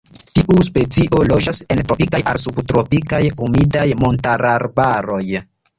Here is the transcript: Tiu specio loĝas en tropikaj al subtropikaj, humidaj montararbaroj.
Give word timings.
Tiu 0.37 0.63
specio 0.67 1.19
loĝas 1.33 1.59
en 1.75 1.83
tropikaj 1.91 2.23
al 2.33 2.41
subtropikaj, 2.47 3.23
humidaj 3.39 3.89
montararbaroj. 4.05 5.25